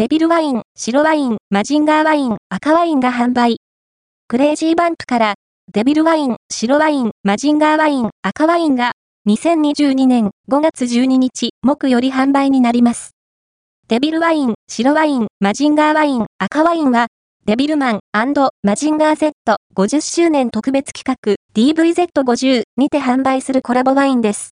[0.00, 3.58] デビルワイン、白ワイン、マジンガーワイン、赤ワインが販売。
[4.28, 5.34] クレイジーバンプから、
[5.74, 8.92] デビルワイン、白ワイン、マジンガーワイン、赤ワインが、
[9.28, 13.10] 2022年5月12日木より販売になります。
[13.88, 17.08] デビルワイン、白ワイン、マジンガーワイン、赤ワインは、
[17.44, 18.00] デビルマン
[18.62, 19.34] マジンガー
[19.74, 24.48] Z50 周年特別企画 DVZ50 にて販売するコラボワインです。